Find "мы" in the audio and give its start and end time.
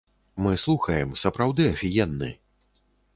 0.43-0.53